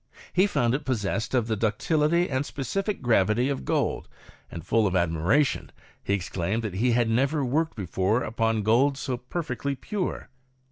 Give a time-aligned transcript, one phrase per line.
[0.33, 4.07] He found it possessed of the ducti lity and specific gravity of gold;
[4.49, 5.71] and full of admira tion,
[6.03, 10.29] he exclaimed that he had never worked before upon gold so perfectly pure.